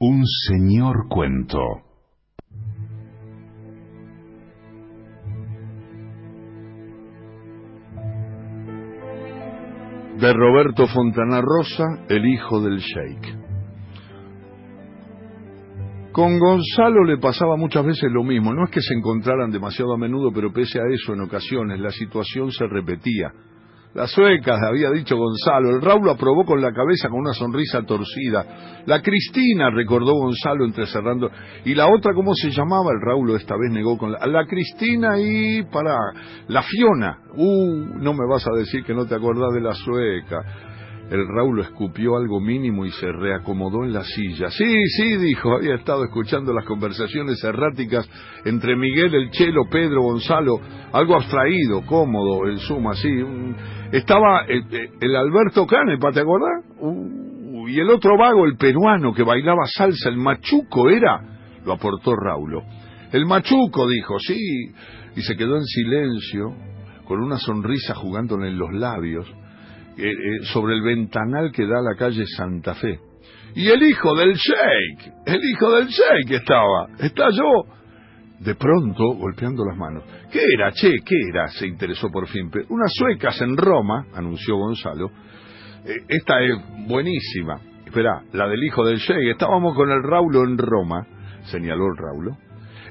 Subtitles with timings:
[0.00, 1.58] Un señor cuento.
[10.20, 13.38] De Roberto Fontana Rosa, el hijo del sheik.
[16.12, 18.54] Con Gonzalo le pasaba muchas veces lo mismo.
[18.54, 21.90] No es que se encontraran demasiado a menudo, pero pese a eso, en ocasiones la
[21.90, 23.32] situación se repetía.
[23.98, 25.70] Las suecas, había dicho Gonzalo.
[25.70, 28.84] El Raúl aprobó con la cabeza con una sonrisa torcida.
[28.86, 31.28] La Cristina, recordó Gonzalo entrecerrando.
[31.64, 32.92] ¿Y la otra cómo se llamaba?
[32.92, 34.24] El Raúl esta vez negó con la...
[34.28, 35.64] La Cristina y...
[35.64, 35.96] para...
[36.46, 37.18] La Fiona.
[37.34, 40.44] Uh, no me vas a decir que no te acordás de la sueca.
[41.10, 44.48] El Raúl escupió algo mínimo y se reacomodó en la silla.
[44.50, 48.08] Sí, sí, dijo, había estado escuchando las conversaciones erráticas
[48.44, 50.60] entre Miguel, el Chelo, Pedro, Gonzalo,
[50.92, 53.08] algo abstraído, cómodo, en suma, sí.
[53.92, 54.64] Estaba el,
[55.00, 56.64] el Alberto Canepa, ¿te acordás?
[56.78, 61.20] Uh, y el otro vago, el peruano que bailaba salsa, el machuco era,
[61.64, 62.62] lo aportó Raulo.
[63.12, 64.38] El machuco, dijo, sí,
[65.16, 66.54] y se quedó en silencio,
[67.04, 69.26] con una sonrisa jugándole en los labios
[69.96, 73.00] eh, eh, sobre el ventanal que da a la calle Santa Fe.
[73.54, 77.77] Y el hijo del Sheikh, el hijo del Sheikh estaba, está yo.
[78.40, 80.04] De pronto, golpeando las manos.
[80.30, 80.90] ¿Qué era, che?
[81.04, 81.48] ¿Qué era?
[81.48, 82.50] Se interesó por fin.
[82.68, 85.10] Unas suecas en Roma, anunció Gonzalo.
[85.84, 87.60] Eh, esta es buenísima.
[87.84, 89.30] Espera, la del hijo del Sheikh.
[89.32, 91.06] Estábamos con el Raulo en Roma,
[91.44, 92.36] señaló el Raulo.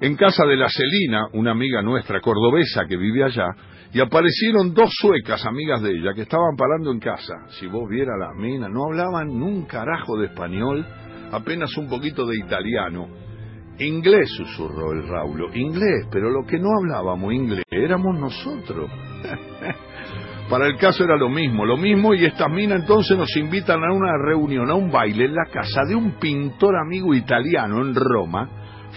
[0.00, 3.46] En casa de la Celina, una amiga nuestra cordobesa que vive allá,
[3.92, 7.34] y aparecieron dos suecas amigas de ella que estaban parando en casa.
[7.58, 10.84] Si vos viera la mina, no hablaban un carajo de español,
[11.32, 13.08] apenas un poquito de italiano.
[13.78, 15.54] Inglés, susurró el Raulo.
[15.54, 18.90] Inglés, pero lo que no hablábamos inglés éramos nosotros.
[20.50, 23.92] Para el caso era lo mismo, lo mismo, y estas minas entonces nos invitan a
[23.92, 28.48] una reunión, a un baile en la casa de un pintor amigo italiano en Roma,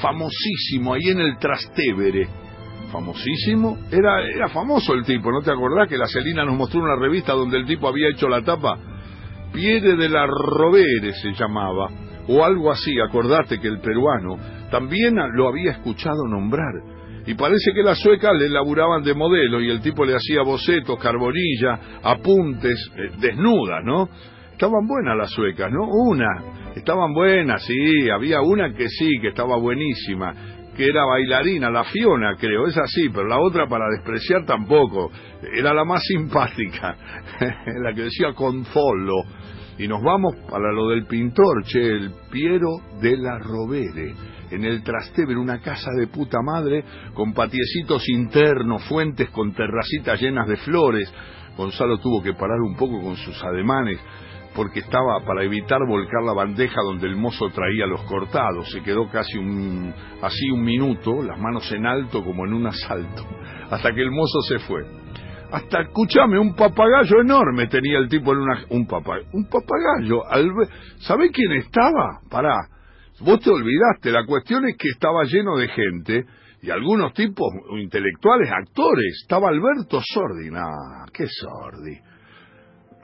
[0.00, 2.28] famosísimo ahí en el Trastevere
[2.88, 3.78] famosísimo.
[3.90, 7.32] Era, era famoso el tipo, ¿no te acordás que la Celina nos mostró una revista
[7.32, 8.78] donde el tipo había hecho la tapa?
[9.52, 11.88] Piede de la Rovere se llamaba,
[12.28, 14.36] o algo así, acordate que el peruano
[14.70, 16.74] también lo había escuchado nombrar.
[17.26, 20.98] Y parece que las suecas le laburaban de modelo y el tipo le hacía bocetos,
[20.98, 24.08] carbonilla, apuntes, eh, desnudas, ¿no?
[24.52, 25.86] Estaban buenas las suecas, ¿no?
[25.86, 26.72] Una.
[26.74, 30.34] Estaban buenas, sí, había una que sí, que estaba buenísima
[30.78, 35.10] que era bailarina, la Fiona, creo, es así, pero la otra para despreciar tampoco,
[35.52, 36.96] era la más simpática,
[37.82, 39.24] la que decía Confolo.
[39.78, 44.14] Y nos vamos para lo del pintor, che, el Piero de la Rovere,
[44.50, 46.84] en el Trastevere, una casa de puta madre,
[47.14, 51.12] con patiecitos internos, fuentes con terracitas llenas de flores.
[51.56, 54.00] Gonzalo tuvo que parar un poco con sus ademanes
[54.54, 58.68] porque estaba para evitar volcar la bandeja donde el mozo traía los cortados.
[58.72, 63.24] Se quedó casi un, así un minuto, las manos en alto como en un asalto,
[63.70, 64.82] hasta que el mozo se fue.
[65.50, 68.64] Hasta, escúchame, un papagayo enorme tenía el tipo en una...
[68.70, 70.22] Un, papagayo, un papagayo.
[70.98, 72.20] ¿Sabés quién estaba?
[72.30, 72.56] Pará.
[73.20, 74.12] Vos te olvidaste.
[74.12, 76.24] La cuestión es que estaba lleno de gente
[76.62, 77.48] y algunos tipos
[77.80, 79.20] intelectuales, actores.
[79.22, 80.50] Estaba Alberto Sordi.
[80.50, 81.98] Nah, qué Sordi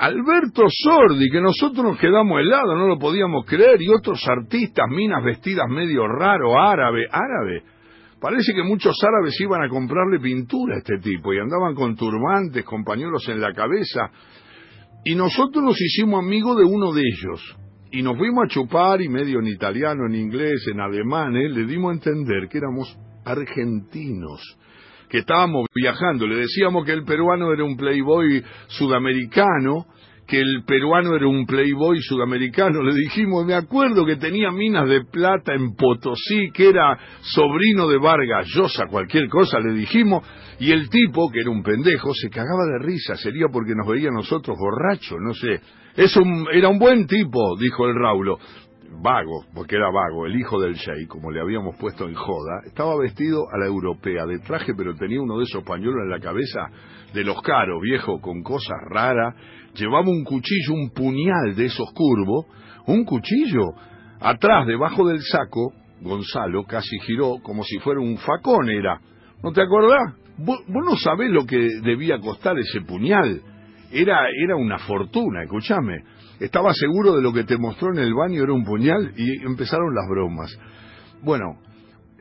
[0.00, 5.22] Alberto Sordi, que nosotros nos quedamos helados, no lo podíamos creer, y otros artistas, minas
[5.22, 7.62] vestidas medio raro, árabe, árabe.
[8.20, 12.64] Parece que muchos árabes iban a comprarle pintura a este tipo y andaban con turbantes,
[12.64, 14.10] con pañuelos en la cabeza.
[15.04, 17.56] Y nosotros nos hicimos amigos de uno de ellos.
[17.92, 21.48] Y nos fuimos a chupar y medio en italiano, en inglés, en alemán, ¿eh?
[21.48, 24.40] le dimos a entender que éramos argentinos
[25.08, 26.26] que estábamos viajando.
[26.26, 29.86] Le decíamos que el peruano era un playboy sudamericano,
[30.30, 32.84] que el peruano era un playboy sudamericano.
[32.84, 37.98] Le dijimos, me acuerdo que tenía minas de plata en Potosí, que era sobrino de
[37.98, 40.24] Vargas Llosa, cualquier cosa le dijimos,
[40.60, 44.10] y el tipo, que era un pendejo, se cagaba de risa, sería porque nos veía
[44.10, 45.60] a nosotros borrachos, no sé.
[45.96, 48.38] Es un, era un buen tipo, dijo el Raulo
[49.02, 52.96] vago, porque era vago, el hijo del Sheikh, como le habíamos puesto en joda, estaba
[52.98, 56.60] vestido a la europea, de traje, pero tenía uno de esos pañuelos en la cabeza
[57.12, 59.34] de los caros, viejo, con cosas raras,
[59.74, 62.46] llevaba un cuchillo, un puñal de esos curvos,
[62.86, 63.72] un cuchillo,
[64.20, 69.00] atrás, debajo del saco, Gonzalo casi giró como si fuera un facón, era.
[69.42, 70.14] ¿No te acordás?
[70.38, 73.42] Vos, no sabés lo que debía costar ese puñal.
[73.92, 76.04] Era, era una fortuna, escúchame
[76.40, 79.94] estaba seguro de lo que te mostró en el baño era un puñal y empezaron
[79.94, 80.58] las bromas.
[81.22, 81.58] Bueno,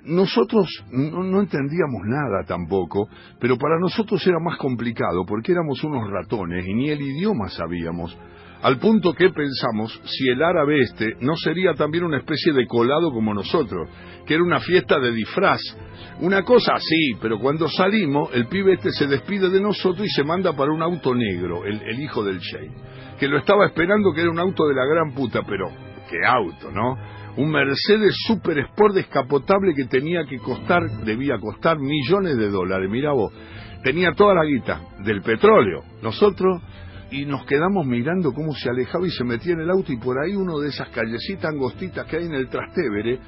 [0.09, 3.07] nosotros no, entendíamos nada tampoco,
[3.39, 8.17] pero para nosotros era más complicado porque éramos unos ratones y ni el idioma sabíamos.
[8.61, 13.11] al punto que pensamos si el árabe este no sería también una especie de colado
[13.11, 13.87] como nosotros,
[14.25, 15.61] que era una fiesta de disfraz.
[16.19, 20.23] Una cosa así, pero cuando salimos, el pibe este se despide de nosotros y se
[20.23, 24.21] manda para un auto negro, el, el hijo del Sheikh, que lo estaba esperando que
[24.21, 25.69] era un auto de la gran puta, pero
[26.09, 26.97] qué auto, ¿no?
[27.37, 33.13] Un Mercedes Super Sport descapotable que tenía que costar, debía costar millones de dólares, mira
[33.13, 33.31] vos,
[33.83, 35.83] tenía toda la guita del petróleo.
[36.01, 36.61] Nosotros
[37.11, 40.17] y nos quedamos mirando cómo se alejaba y se metía en el auto y por
[40.19, 43.19] ahí uno de esas callecitas angostitas que hay en el Trastevere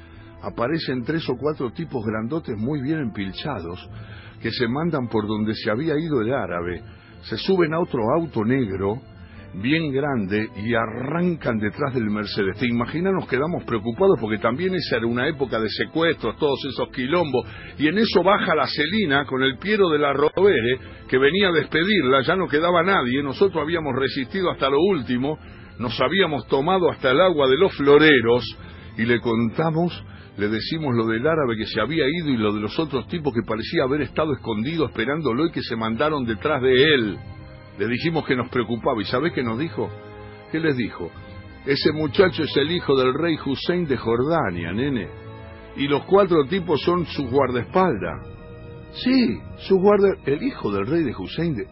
[0.42, 3.88] aparecen tres o cuatro tipos grandotes muy bien empilchados
[4.40, 6.82] que se mandan por donde se había ido el árabe,
[7.22, 9.00] se suben a otro auto negro
[9.54, 12.58] bien grande y arrancan detrás del Mercedes.
[12.58, 13.12] ¿Te imaginas?
[13.12, 17.46] Nos quedamos preocupados porque también esa era una época de secuestros, todos esos quilombos,
[17.78, 20.78] y en eso baja la Celina con el Piero de la Rovere,
[21.08, 25.38] que venía a despedirla, ya no quedaba nadie, nosotros habíamos resistido hasta lo último,
[25.78, 28.44] nos habíamos tomado hasta el agua de los floreros,
[28.96, 30.04] y le contamos,
[30.38, 33.34] le decimos lo del árabe que se había ido y lo de los otros tipos
[33.34, 37.18] que parecía haber estado escondido esperándolo y que se mandaron detrás de él.
[37.78, 39.88] Le dijimos que nos preocupaba y ¿sabés qué nos dijo?
[40.50, 41.10] ¿Qué les dijo?
[41.64, 45.08] Ese muchacho es el hijo del rey Hussein de Jordania, nene.
[45.76, 48.26] Y los cuatro tipos son su guardaespaldas.
[48.94, 50.08] Sí, su guarda...
[50.26, 51.66] El hijo del rey de Hussein de...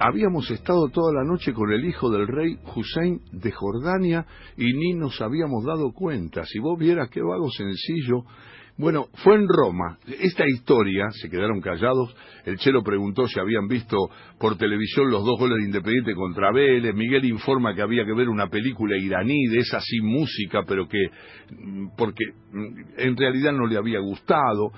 [0.00, 4.94] Habíamos estado toda la noche con el hijo del rey Hussein de Jordania y ni
[4.94, 6.44] nos habíamos dado cuenta.
[6.44, 8.24] Si vos vieras qué vago sencillo
[8.78, 9.98] bueno, fue en Roma.
[10.06, 12.14] Esta historia, se quedaron callados.
[12.44, 13.96] El Chelo preguntó si habían visto
[14.38, 16.94] por televisión los dos goles de Independiente contra Vélez.
[16.94, 21.08] Miguel informa que había que ver una película iraní de esa sin música, pero que,
[21.50, 24.70] mm, porque mm, en realidad no le había gustado.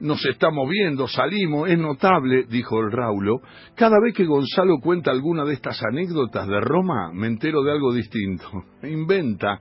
[0.00, 3.40] Nos estamos viendo, salimos, es notable, dijo el Raulo.
[3.74, 7.92] Cada vez que Gonzalo cuenta alguna de estas anécdotas de Roma, me entero de algo
[7.92, 8.44] distinto.
[8.84, 9.58] Inventa.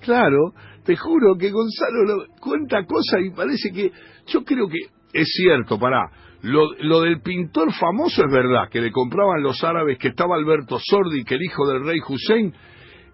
[0.00, 0.52] Claro,
[0.84, 3.90] te juro que Gonzalo lo, cuenta cosas y parece que
[4.28, 4.78] yo creo que
[5.12, 6.08] es cierto, pará.
[6.42, 10.78] Lo, lo, del pintor famoso es verdad, que le compraban los árabes que estaba Alberto
[10.78, 12.54] Sordi, que el hijo del rey Hussein,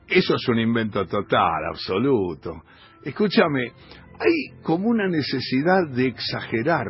[0.06, 2.62] eso es un invento total, absoluto.
[3.02, 3.72] Escúchame,
[4.18, 6.86] hay como una necesidad de exagerar,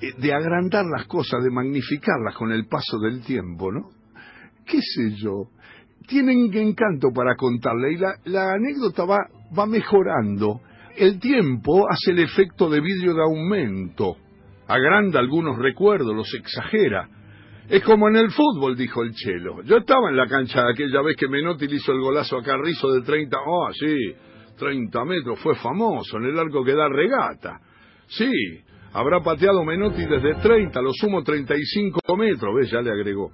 [0.00, 3.90] eh, de agrandar las cosas, de magnificarlas con el paso del tiempo, ¿no?
[4.66, 5.50] ¿Qué sé yo?
[6.06, 9.18] tienen encanto para contarle y la, la anécdota va,
[9.56, 10.60] va mejorando.
[10.96, 14.16] El tiempo hace el efecto de vidrio de aumento,
[14.68, 17.08] agranda algunos recuerdos, los exagera.
[17.68, 19.62] Es como en el fútbol, dijo el Chelo.
[19.62, 22.92] Yo estaba en la cancha aquella vez que Menotti le hizo el golazo a Carrizo
[22.92, 24.14] de 30, oh sí,
[24.56, 27.60] 30 metros, fue famoso, en el arco que da regata.
[28.06, 28.30] Sí,
[28.92, 32.70] habrá pateado Menotti desde 30, lo sumo 35 metros, ¿ves?
[32.70, 33.30] Ya le agregó.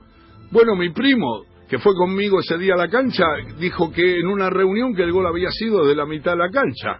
[0.50, 3.25] Bueno, mi primo que fue conmigo ese día a la cancha,
[3.61, 6.50] dijo que en una reunión que el gol había sido de la mitad de la
[6.50, 6.99] cancha.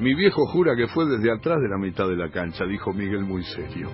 [0.00, 3.20] Mi viejo jura que fue desde atrás de la mitad de la cancha, dijo Miguel
[3.20, 3.88] muy serio.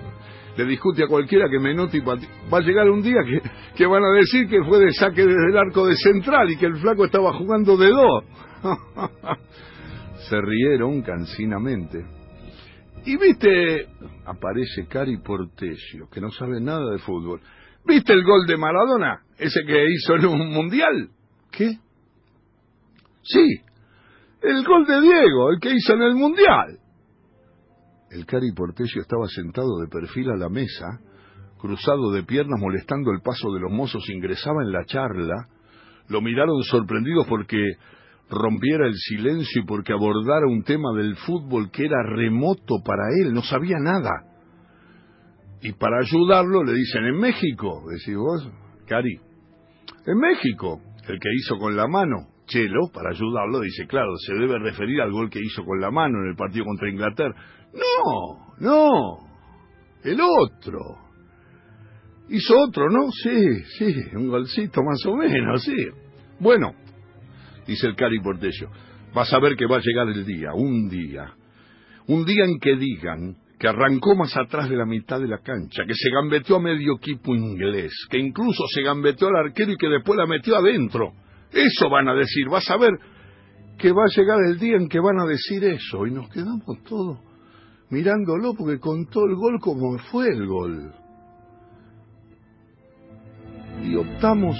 [0.57, 2.17] Le discute a cualquiera que Menotti va
[2.57, 3.41] a llegar un día que,
[3.75, 6.65] que van a decir que fue de saque desde el arco de central y que
[6.65, 8.23] el flaco estaba jugando de dos.
[10.29, 12.05] Se rieron cansinamente.
[13.05, 13.87] Y viste,
[14.25, 17.41] aparece Cari Portesio, que no sabe nada de fútbol.
[17.85, 19.21] ¿Viste el gol de Maradona?
[19.37, 21.09] Ese que hizo en un mundial.
[21.51, 21.77] ¿Qué?
[23.23, 23.61] Sí,
[24.41, 26.79] el gol de Diego, el que hizo en el mundial.
[28.11, 30.99] El cari Portesio estaba sentado de perfil a la mesa,
[31.59, 35.47] cruzado de piernas molestando el paso de los mozos, ingresaba en la charla.
[36.07, 37.61] Lo miraron sorprendidos porque
[38.29, 43.33] rompiera el silencio y porque abordara un tema del fútbol que era remoto para él,
[43.33, 44.09] no sabía nada.
[45.61, 48.49] Y para ayudarlo le dicen, en México, decís vos,
[48.87, 49.19] Cari,
[50.05, 54.57] en México, el que hizo con la mano, Chelo, para ayudarlo, dice, claro, se debe
[54.57, 57.35] referir al gol que hizo con la mano en el partido contra Inglaterra.
[57.73, 59.29] No, no,
[60.03, 60.79] el otro.
[62.29, 63.11] Hizo otro, ¿no?
[63.11, 65.75] Sí, sí, un golcito más o menos, sí.
[66.39, 66.73] Bueno,
[67.65, 68.69] dice el Cari Portello,
[69.13, 71.33] vas a ver que va a llegar el día, un día,
[72.07, 75.83] un día en que digan que arrancó más atrás de la mitad de la cancha,
[75.85, 79.89] que se gambeteó a medio equipo inglés, que incluso se gambeteó al arquero y que
[79.89, 81.11] después la metió adentro.
[81.51, 82.91] Eso van a decir, vas a ver
[83.77, 86.83] que va a llegar el día en que van a decir eso, y nos quedamos
[86.87, 87.28] todos
[87.89, 90.93] mirándolo porque contó el gol como fue el gol.
[93.83, 94.57] Y optamos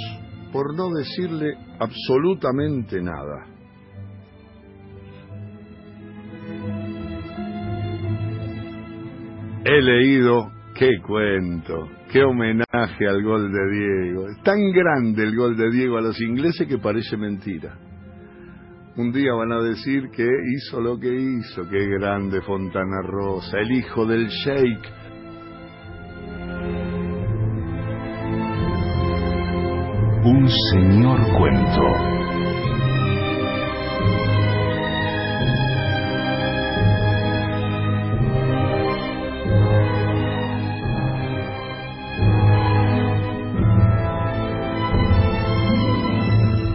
[0.52, 3.46] por no decirle absolutamente nada.
[9.66, 14.30] He leído Qué cuento, qué homenaje al gol de Diego.
[14.30, 17.78] Es tan grande el gol de Diego a los ingleses que parece mentira.
[19.00, 23.72] Un día van a decir que hizo lo que hizo, qué grande Fontana Rosa, el
[23.72, 24.86] hijo del Sheikh.
[30.26, 32.29] Un señor cuento.